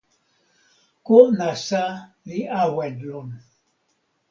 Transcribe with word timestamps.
ko 1.05 1.17
nasa 1.37 1.83
li 2.27 2.39
awen 2.61 2.95
lon. 3.09 3.29